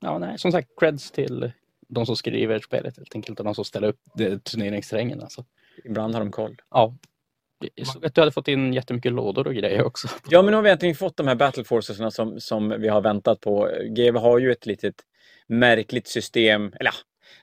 Ja, 0.00 0.18
nej, 0.18 0.38
som 0.38 0.52
sagt, 0.52 0.68
creds 0.80 1.10
till 1.10 1.52
de 1.88 2.06
som 2.06 2.16
skriver 2.16 2.58
spelet 2.58 2.96
helt 2.96 3.14
enkelt 3.14 3.38
och 3.38 3.44
de 3.44 3.54
som 3.54 3.64
ställer 3.64 3.88
upp 3.88 4.00
turneringsterrängen. 4.44 5.20
Alltså. 5.20 5.44
Ibland 5.84 6.14
har 6.14 6.20
de 6.20 6.30
koll. 6.30 6.56
Ja. 6.70 6.96
Jag 7.74 7.86
såg 7.86 8.06
att 8.06 8.14
du 8.14 8.20
hade 8.20 8.32
fått 8.32 8.48
in 8.48 8.72
jättemycket 8.72 9.12
lådor 9.12 9.46
och 9.46 9.54
grejer 9.54 9.82
också. 9.82 10.08
Ja, 10.28 10.42
men 10.42 10.50
nu 10.50 10.56
har 10.56 10.62
vi 10.62 10.70
äntligen 10.70 10.94
fått 10.94 11.16
de 11.16 11.26
här 11.26 11.34
battle 11.34 11.64
forcesna 11.64 12.10
som, 12.10 12.40
som 12.40 12.68
vi 12.80 12.88
har 12.88 13.00
väntat 13.00 13.40
på. 13.40 13.70
GW 13.84 14.18
har 14.18 14.38
ju 14.38 14.52
ett 14.52 14.66
litet 14.66 14.94
märkligt 15.46 16.08
system. 16.08 16.72
Eller 16.80 16.92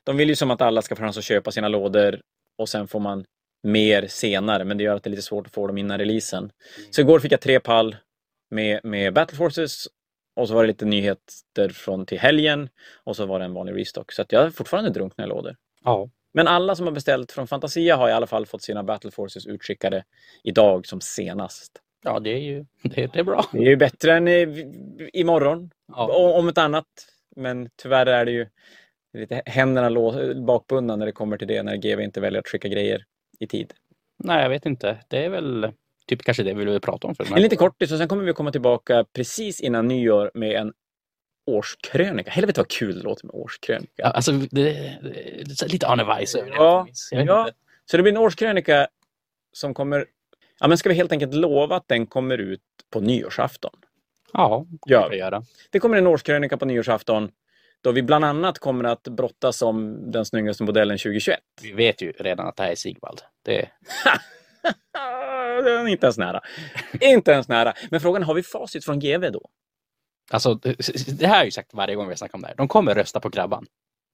de 0.03 0.17
vill 0.17 0.29
ju 0.29 0.36
som 0.36 0.51
att 0.51 0.62
alla 0.62 0.81
ska 0.81 0.95
få 0.95 1.03
chans 1.03 1.17
att 1.17 1.24
köpa 1.24 1.51
sina 1.51 1.67
lådor 1.67 2.21
och 2.57 2.69
sen 2.69 2.88
får 2.88 3.00
man 3.00 3.25
mer 3.63 4.07
senare, 4.07 4.63
men 4.65 4.77
det 4.77 4.83
gör 4.83 4.95
att 4.95 5.03
det 5.03 5.07
är 5.07 5.12
lite 5.12 5.21
svårt 5.21 5.47
att 5.47 5.53
få 5.53 5.67
dem 5.67 5.77
innan 5.77 5.97
releasen. 5.97 6.51
Så 6.91 7.01
igår 7.01 7.19
fick 7.19 7.31
jag 7.31 7.41
tre 7.41 7.59
pall 7.59 7.95
med, 8.51 8.79
med 8.83 9.13
battle 9.13 9.38
forces 9.38 9.88
och 10.36 10.47
så 10.47 10.53
var 10.53 10.63
det 10.63 10.67
lite 10.67 10.86
nyheter 10.86 11.69
från 11.69 12.05
till 12.05 12.19
helgen 12.19 12.69
och 13.03 13.15
så 13.15 13.25
var 13.25 13.39
det 13.39 13.45
en 13.45 13.53
vanlig 13.53 13.75
restock. 13.75 14.12
Så 14.12 14.25
jag 14.29 14.41
har 14.41 14.50
fortfarande 14.50 14.89
drunkna 14.89 15.24
i 15.24 15.27
lådor. 15.27 15.55
Ja. 15.83 16.09
Men 16.38 16.48
alla 16.48 16.75
som 16.75 16.86
har 16.86 16.94
beställt 16.94 17.32
från 17.32 17.48
Fantasia 17.48 17.96
har 17.96 18.10
i 18.10 18.12
alla 18.12 18.27
fall 18.27 18.46
fått 18.46 18.62
sina 18.62 18.84
battle 18.84 19.12
forces 19.12 19.46
utskickade 19.46 20.03
idag 20.44 20.86
som 20.86 21.01
senast. 21.01 21.72
Ja, 22.03 22.20
det 22.20 22.29
är 22.29 22.39
ju 22.39 22.65
det, 22.82 23.13
det 23.13 23.20
är 23.20 23.24
bra. 23.24 23.46
Det 23.51 23.58
är 23.58 23.70
ju 23.70 23.75
bättre 23.75 24.13
än 24.13 24.27
i, 24.27 24.72
imorgon, 25.13 25.72
Ja. 25.88 26.38
om 26.39 26.48
ett 26.48 26.58
annat. 26.58 26.86
Men 27.36 27.70
tyvärr 27.82 28.06
är 28.06 28.25
det 28.25 28.32
ju 28.32 28.48
lite 29.17 29.41
händerna 29.46 29.89
bakbundna 30.46 30.96
när 30.96 31.06
det 31.06 31.12
kommer 31.12 31.38
till 31.38 31.48
det, 31.48 31.63
när 31.63 31.75
GW 31.75 32.03
inte 32.03 32.22
väljer 32.22 32.39
att 32.39 32.48
skicka 32.48 32.67
grejer 32.67 33.03
i 33.39 33.48
tid. 33.48 33.74
Nej, 34.24 34.44
jag 34.44 34.50
vet 34.50 34.65
inte. 34.65 34.98
Det 35.08 35.25
är 35.25 35.29
väl 35.29 35.72
typ 36.08 36.22
kanske 36.22 36.44
det 36.44 36.53
vi 36.53 36.65
vill 36.65 36.82
prata 36.82 37.08
om 37.08 37.15
för 37.15 37.36
En 37.36 37.41
liten 37.41 37.58
kortis 37.58 37.91
och 37.91 37.98
sen 37.98 38.08
kommer 38.08 38.24
vi 38.24 38.34
komma 38.34 38.51
tillbaka 38.51 39.06
precis 39.13 39.62
innan 39.62 39.88
nyår 39.88 40.32
med 40.34 40.51
en 40.51 40.74
årskrönika. 41.47 42.31
Helvete 42.31 42.59
vad 42.59 42.67
kul 42.67 42.97
det 42.97 43.03
låter 43.03 43.25
med 43.25 43.35
årskrönika. 43.35 44.05
Alltså, 44.05 44.31
det, 44.31 44.47
det, 44.51 45.61
är 45.61 45.69
lite 45.69 45.87
Arne 45.87 46.03
Weiss 46.03 46.35
över 46.35 46.49
det. 46.49 46.55
Ja, 46.55 46.87
ja. 47.11 47.49
Så 47.85 47.97
det 47.97 48.03
blir 48.03 48.13
en 48.13 48.17
årskrönika 48.17 48.87
som 49.53 49.73
kommer... 49.73 50.05
Ja, 50.59 50.67
men 50.67 50.77
ska 50.77 50.89
vi 50.89 50.95
helt 50.95 51.11
enkelt 51.11 51.33
lova 51.33 51.75
att 51.75 51.87
den 51.87 52.07
kommer 52.07 52.37
ut 52.37 52.61
på 52.93 52.99
nyårsafton? 52.99 53.71
ja, 54.85 55.07
det 55.09 55.09
vi. 55.11 55.17
göra. 55.17 55.43
Det 55.69 55.79
kommer 55.79 55.97
en 55.97 56.07
årskrönika 56.07 56.57
på 56.57 56.65
nyårsafton 56.65 57.31
då 57.81 57.91
vi 57.91 58.03
bland 58.03 58.25
annat 58.25 58.59
kommer 58.59 58.83
att 58.83 59.03
brottas 59.03 59.61
om 59.61 60.11
den 60.11 60.25
snyggaste 60.25 60.63
modellen 60.63 60.97
2021. 60.97 61.39
Vi 61.61 61.71
vet 61.71 62.01
ju 62.01 62.11
redan 62.11 62.47
att 62.47 62.55
det 62.55 62.63
här 62.63 62.71
är 62.71 62.75
Sigvald. 62.75 63.21
Det, 63.41 63.69
inte 65.91 66.05
ens 66.05 66.17
nära. 66.17 66.41
inte 67.01 67.31
ens 67.31 67.47
nära. 67.47 67.73
Men 67.91 68.01
frågan 68.01 68.23
har 68.23 68.33
vi 68.33 68.43
facit 68.43 68.85
från 68.85 68.99
GV 68.99 69.31
då? 69.31 69.49
Alltså, 70.31 70.53
det 70.53 71.25
här 71.25 71.27
har 71.27 71.36
jag 71.36 71.46
ju 71.46 71.51
sagt 71.51 71.74
varje 71.74 71.96
gång 71.96 72.10
vi 72.10 72.15
snackar 72.15 72.36
om 72.36 72.41
det 72.41 72.48
här. 72.48 72.55
De 72.55 72.67
kommer 72.67 72.96
rösta 72.96 73.19
på 73.19 73.29
grabban. 73.29 73.65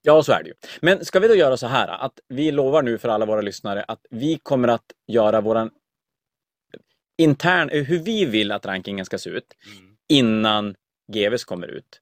Ja, 0.02 0.24
så 0.24 0.32
är 0.32 0.44
det 0.44 0.50
ju. 0.50 0.56
Men 0.82 1.06
ska 1.06 1.20
vi 1.20 1.28
då 1.28 1.36
göra 1.36 1.58
så 1.58 1.68
här 1.68 1.88
att 1.88 2.20
vi 2.28 2.52
lovar 2.52 2.82
nu 2.84 2.98
för 2.98 3.10
alla 3.10 3.26
våra 3.26 3.42
lyssnare 3.42 3.84
att 3.88 4.06
vi 4.10 4.40
kommer 4.44 4.68
att 4.68 4.86
göra 5.08 5.42
våran 5.42 5.72
intern, 7.18 7.70
hur 7.70 8.00
vi 8.00 8.26
vill 8.26 8.52
att 8.52 8.66
rankingen 8.66 9.06
ska 9.06 9.18
se 9.18 9.30
ut 9.30 9.54
innan 10.10 10.76
GVs 11.14 11.44
kommer 11.44 11.68
ut. 11.68 12.02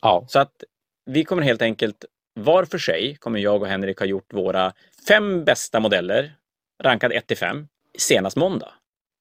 Ja, 0.00 0.26
Så 0.28 0.38
att 0.38 0.64
vi 1.06 1.24
kommer 1.24 1.42
helt 1.42 1.62
enkelt, 1.62 2.04
var 2.34 2.64
för 2.64 2.78
sig, 2.78 3.16
kommer 3.16 3.38
jag 3.38 3.62
och 3.62 3.68
Henrik 3.68 3.98
ha 3.98 4.06
gjort 4.06 4.32
våra 4.32 4.72
fem 5.08 5.44
bästa 5.44 5.80
modeller, 5.80 6.36
rankad 6.82 7.12
1 7.12 7.26
till 7.26 7.36
5, 7.36 7.68
senast 7.98 8.36
måndag. 8.36 8.72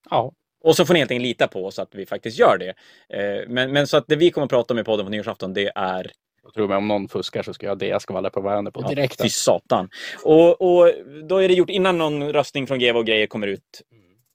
ja, 0.10 0.34
Och 0.64 0.76
så 0.76 0.86
får 0.86 0.94
ni 0.94 1.00
helt 1.00 1.12
enkelt 1.12 1.28
lita 1.28 1.48
på 1.48 1.66
oss 1.66 1.80
att 1.80 1.96
vi 1.96 2.06
faktiskt 2.06 2.40
gör 2.40 2.58
det. 2.58 2.74
Eh, 3.18 3.48
Men, 3.48 3.72
men 3.72 3.88
så 3.88 3.98
att 3.98 4.08
det 4.08 4.16
vi 4.16 4.32
kommer 4.32 4.46
att 4.46 4.50
prata 4.50 4.74
om 4.74 4.80
i 4.80 4.84
podden 4.84 5.06
på 5.06 5.10
nyårsafton, 5.10 5.54
det 5.54 5.72
är 5.76 6.12
jag 6.44 6.54
tror 6.54 6.68
mig 6.68 6.78
om 6.78 6.88
någon 6.88 7.08
fuskar 7.08 7.44
så 7.44 7.54
ska 7.54 7.66
jag 7.66 7.78
det 7.78 8.02
skvallra 8.02 8.30
på 8.30 8.42
varandra 8.42 8.72
på 8.72 8.82
direkt. 8.82 9.22
Fy 9.22 9.30
satan. 9.30 9.90
Och, 10.24 10.62
och 10.62 10.92
då 11.30 11.38
är 11.38 11.48
det 11.48 11.54
gjort 11.54 11.70
innan 11.70 11.98
någon 11.98 12.34
röstning 12.34 12.68
från 12.68 12.80
GV 12.80 12.98
och 12.98 13.06
grejer 13.06 13.28
kommer 13.28 13.48
ut. 13.48 13.82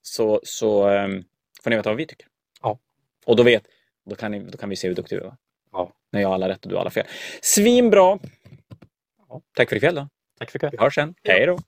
Så, 0.01 0.39
så 0.43 0.87
ehm, 0.87 1.23
får 1.63 1.69
ni 1.69 1.75
veta 1.75 1.89
vad 1.89 1.97
vi 1.97 2.05
tycker. 2.05 2.27
Ja. 2.61 2.79
Och 3.25 3.35
då 3.35 3.43
vet, 3.43 3.63
då 4.09 4.15
kan, 4.15 4.31
ni, 4.31 4.39
då 4.39 4.57
kan 4.57 4.69
vi 4.69 4.75
se 4.75 4.87
hur 4.87 4.95
duktiga 4.95 5.19
vi 5.19 5.25
var. 5.25 5.35
Ja. 5.71 5.93
När 6.11 6.21
jag 6.21 6.27
har 6.27 6.35
alla 6.35 6.49
rätt 6.49 6.63
och 6.63 6.69
du 6.69 6.75
har 6.75 6.81
alla 6.81 6.89
fel. 6.89 7.05
Svinbra! 7.41 8.19
Ja. 9.29 9.41
Tack 9.55 9.69
för 9.69 9.75
ikväll 9.75 9.95
då. 9.95 10.07
Tack 10.39 10.51
för 10.51 10.59
ikväll. 10.59 10.71
Vi 10.71 10.77
hörs 10.77 10.95
sen. 10.95 11.13
Hej 11.23 11.45
då! 11.45 11.59